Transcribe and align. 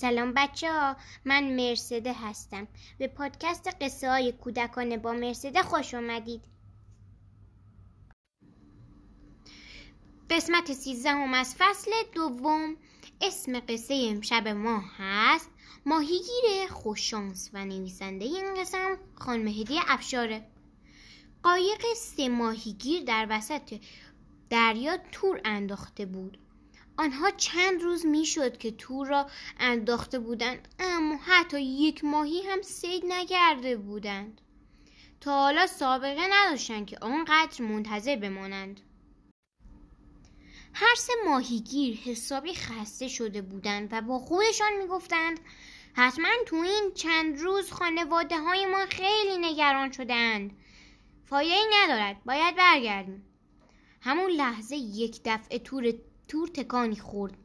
سلام 0.00 0.32
بچه 0.36 0.72
ها 0.72 0.96
من 1.24 1.56
مرسده 1.56 2.12
هستم. 2.12 2.68
به 2.98 3.06
پادکست 3.06 3.68
قصه 3.80 4.10
های 4.10 4.32
کودکانه 4.32 4.96
با 4.96 5.12
مرسده 5.12 5.62
خوش 5.62 5.94
آمدید 5.94 6.44
قسمت 10.30 10.72
سیزدهم 10.72 11.34
از 11.34 11.54
فصل 11.58 11.90
دوم 12.14 12.76
اسم 13.20 13.60
قصه 13.60 14.06
امشب 14.10 14.48
ما 14.48 14.82
هست 14.98 15.50
ماهیگیر 15.86 16.68
خوششانس 16.70 17.50
و 17.52 17.64
نویسنده 17.64 18.24
این 18.24 18.54
قسم 18.60 18.98
خانم 19.14 19.48
هدیه 19.48 19.80
افشاره. 19.86 20.46
قایق 21.42 21.82
سه 21.96 22.28
ماهیگیر 22.28 23.04
در 23.04 23.26
وسط 23.30 23.80
دریا 24.50 24.96
تور 25.12 25.40
انداخته 25.44 26.06
بود. 26.06 26.38
آنها 26.98 27.30
چند 27.30 27.82
روز 27.82 28.06
می‌شد 28.06 28.58
که 28.58 28.70
تور 28.70 29.06
را 29.06 29.26
انداخته 29.60 30.18
بودند 30.18 30.68
اما 30.78 31.16
حتی 31.16 31.62
یک 31.62 32.04
ماهی 32.04 32.42
هم 32.42 32.62
سید 32.62 33.02
نگرده 33.08 33.76
بودند. 33.76 34.40
تا 35.20 35.42
حالا 35.42 35.66
سابقه 35.66 36.26
نداشتند 36.30 36.86
که 36.86 36.98
آنقدر 37.00 37.64
منتظر 37.64 38.16
بمانند. 38.16 38.80
هر 40.74 40.94
سه 40.94 41.12
ماهیگیر 41.26 41.96
حسابی 41.96 42.54
خسته 42.54 43.08
شده 43.08 43.42
بودند 43.42 43.88
و 43.92 44.00
با 44.00 44.18
خودشان 44.18 44.72
می‌گفتند 44.82 45.40
حتما 45.94 46.28
تو 46.46 46.56
این 46.56 46.92
چند 46.94 47.40
روز 47.40 47.72
خانواده 47.72 48.38
های 48.38 48.66
ما 48.66 48.86
خیلی 48.86 49.38
نگران 49.38 49.92
شدند 49.92 50.50
فایده 51.24 51.54
ندارد 51.74 52.24
باید 52.24 52.56
برگردیم. 52.56 53.24
همون 54.00 54.30
لحظه 54.30 54.76
یک 54.76 55.20
دفعه 55.24 55.58
تور 55.58 55.92
تور 56.28 56.48
تکانی 56.48 56.96
خورد 56.96 57.36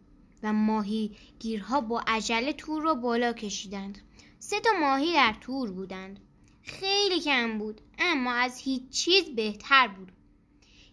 و 0.44 0.54
ماهی 0.54 1.16
گیرها 1.40 1.82
با 1.82 2.04
عجله 2.08 2.54
تور 2.54 2.82
را 2.82 2.94
بالا 2.94 3.34
کشیدند. 3.34 3.98
سه 4.40 4.60
تا 4.60 4.70
ماهی 4.80 5.14
در 5.14 5.36
تور 5.42 5.72
بودند. 5.72 6.20
خیلی 6.62 7.20
کم 7.20 7.58
بود 7.58 7.82
اما 8.00 8.34
از 8.34 8.58
هیچ 8.58 8.90
چیز 8.90 9.36
بهتر 9.36 9.88
بود. 9.88 10.12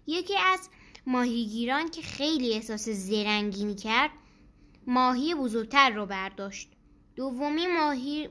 یکی 0.06 0.36
از 0.36 0.68
ماهیگیران 1.06 1.88
که 1.88 2.02
خیلی 2.02 2.52
احساس 2.52 2.88
زرنگی 2.88 3.64
می 3.64 3.74
کرد 3.74 4.10
ماهی 4.86 5.34
بزرگتر 5.34 5.90
را 5.90 6.06
برداشت. 6.06 6.68
دومی 7.16 7.66
ماهی 7.66 8.28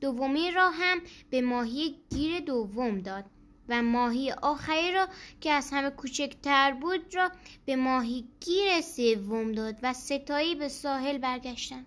دومی 0.00 0.50
را 0.50 0.70
هم 0.70 1.00
به 1.30 1.40
ماهی 1.40 1.96
گیر 2.10 2.40
دوم 2.40 2.98
داد. 2.98 3.24
و 3.68 3.82
ماهی 3.82 4.32
آخری 4.32 4.92
را 4.92 5.08
که 5.40 5.50
از 5.52 5.70
همه 5.72 5.90
کوچکتر 5.90 6.72
بود 6.72 7.14
را 7.14 7.30
به 7.66 7.76
ماهی 7.76 8.24
گیر 8.40 8.80
سوم 8.80 9.52
داد 9.52 9.76
و 9.82 9.92
ستایی 9.92 10.54
به 10.54 10.68
ساحل 10.68 11.18
برگشتند. 11.18 11.86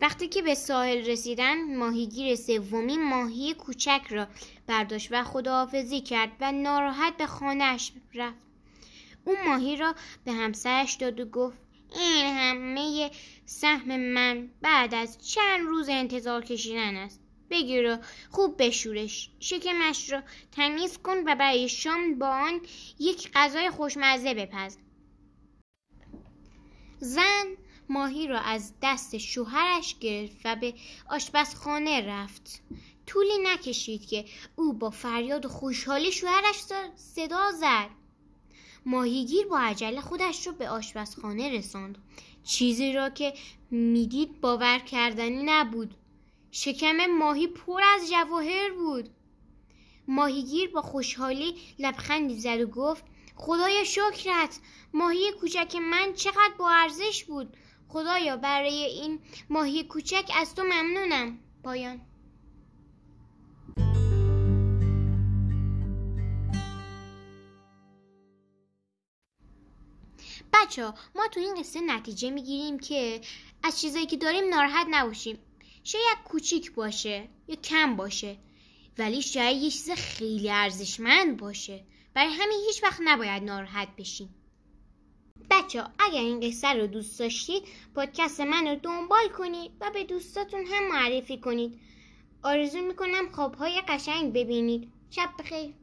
وقتی 0.00 0.28
که 0.28 0.42
به 0.42 0.54
ساحل 0.54 1.06
رسیدن 1.06 1.76
ماهیگیر 1.76 2.36
سومی 2.36 2.96
ماهی 2.96 3.54
کوچک 3.54 4.02
را 4.10 4.26
برداشت 4.66 5.08
و 5.10 5.24
خداحافظی 5.24 6.00
کرد 6.00 6.32
و 6.40 6.52
ناراحت 6.52 7.16
به 7.16 7.26
خانهاش 7.26 7.92
رفت. 8.14 8.36
او 9.24 9.34
ماهی 9.46 9.76
را 9.76 9.94
به 10.24 10.32
همسرش 10.32 10.94
داد 10.94 11.20
و 11.20 11.24
گفت 11.24 11.58
این 11.94 12.26
همه 12.26 13.10
سهم 13.46 13.96
من 13.96 14.50
بعد 14.62 14.94
از 14.94 15.28
چند 15.28 15.60
روز 15.60 15.88
انتظار 15.88 16.44
کشیدن 16.44 16.96
است. 16.96 17.21
بگیر 17.52 17.92
و 17.92 17.98
خوب 18.30 18.62
بشورش. 18.62 19.30
شکمش 19.40 20.12
را 20.12 20.22
تمیز 20.52 20.98
کن 20.98 21.16
و 21.26 21.34
برای 21.34 21.68
شام 21.68 22.18
با 22.18 22.28
آن 22.28 22.60
یک 22.98 23.30
غذای 23.34 23.70
خوشمزه 23.70 24.34
بپز. 24.34 24.76
زن 26.98 27.56
ماهی 27.88 28.26
را 28.26 28.40
از 28.40 28.74
دست 28.82 29.18
شوهرش 29.18 29.98
گرفت 29.98 30.40
و 30.44 30.56
به 30.56 30.74
آشپزخانه 31.10 32.06
رفت. 32.06 32.62
طولی 33.06 33.38
نکشید 33.42 34.06
که 34.06 34.24
او 34.56 34.72
با 34.72 34.90
فریاد 34.90 35.46
و 35.46 35.48
خوشحالی 35.48 36.12
شوهرش 36.12 36.56
صدا 36.96 37.50
زد. 37.60 37.90
ماهیگیر 38.86 39.46
با 39.46 39.58
عجله 39.58 40.00
خودش 40.00 40.46
را 40.46 40.52
به 40.52 40.68
آشپزخانه 40.68 41.48
رساند. 41.58 41.98
چیزی 42.44 42.92
را 42.92 43.10
که 43.10 43.34
می‌دید 43.70 44.40
باور 44.40 44.78
کردنی 44.78 45.42
نبود. 45.44 45.94
شکم 46.54 47.06
ماهی 47.06 47.46
پر 47.46 47.80
از 47.94 48.10
جواهر 48.10 48.70
بود. 48.70 49.08
ماهیگیر 50.08 50.70
با 50.70 50.82
خوشحالی 50.82 51.54
لبخندی 51.78 52.40
زد 52.40 52.60
و 52.60 52.66
گفت 52.66 53.04
خدایا 53.36 53.84
شکرت. 53.84 54.60
ماهی 54.94 55.32
کوچک 55.40 55.76
من 55.76 56.12
چقدر 56.14 56.52
با 56.58 56.70
ارزش 56.70 57.24
بود. 57.24 57.56
خدایا 57.88 58.36
برای 58.36 58.84
این 58.84 59.18
ماهی 59.50 59.84
کوچک 59.84 60.30
از 60.36 60.54
تو 60.54 60.62
ممنونم 60.62 61.38
پایان. 61.64 62.00
بچه 70.52 70.92
ما 71.14 71.28
تو 71.30 71.40
این 71.40 71.54
قصه 71.54 71.80
نتیجه 71.80 72.30
می‌گیریم 72.30 72.78
که 72.78 73.20
از 73.62 73.80
چیزایی 73.80 74.06
که 74.06 74.16
داریم 74.16 74.48
ناراحت 74.48 74.86
نباشیم. 74.90 75.38
شاید 75.84 76.18
کوچیک 76.24 76.72
باشه 76.72 77.28
یا 77.48 77.54
کم 77.54 77.96
باشه 77.96 78.36
ولی 78.98 79.22
شاید 79.22 79.62
یه 79.62 79.70
چیز 79.70 79.90
خیلی 79.90 80.50
ارزشمند 80.50 81.36
باشه. 81.36 81.84
برای 82.14 82.32
همین 82.32 82.60
هیچ 82.66 82.82
وقت 82.82 83.00
نباید 83.04 83.42
ناراحت 83.42 83.88
بشیم 83.98 84.34
بچه 85.50 85.84
اگر 85.98 86.20
این 86.20 86.40
قصه 86.40 86.68
رو 86.68 86.86
دوست 86.86 87.18
داشتید 87.18 87.62
پادکست 87.94 88.40
من 88.40 88.66
رو 88.66 88.74
دنبال 88.74 89.28
کنید 89.38 89.70
و 89.80 89.90
به 89.90 90.04
دوستاتون 90.04 90.64
هم 90.66 90.88
معرفی 90.88 91.38
کنید. 91.38 91.80
آرزو 92.42 92.80
می‌کنم 92.80 93.28
خوابهای 93.32 93.80
قشنگ 93.88 94.32
ببینید. 94.32 94.92
شب 95.10 95.30
بخیر. 95.38 95.74